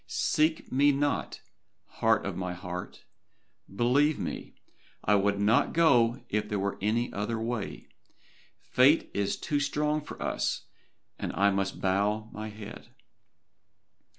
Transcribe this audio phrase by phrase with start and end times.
[0.07, 1.41] Seek me not,
[1.85, 3.03] heart of my heart.
[3.75, 4.55] Believe me,
[5.05, 7.85] I would not go if there were any other way.
[8.63, 10.63] Fate is too strong for us,
[11.19, 12.87] and I must bow my head.